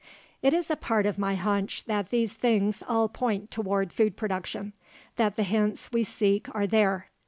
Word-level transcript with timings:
It 0.41 0.51
is 0.55 0.71
a 0.71 0.75
part 0.75 1.05
of 1.05 1.19
my 1.19 1.35
hunch 1.35 1.83
that 1.85 2.09
these 2.09 2.33
things 2.33 2.81
all 2.87 3.07
point 3.07 3.51
toward 3.51 3.93
food 3.93 4.17
production 4.17 4.73
that 5.17 5.35
the 5.35 5.43
hints 5.43 5.91
we 5.91 6.03
seek 6.03 6.47
are 6.55 6.65
there. 6.65 7.09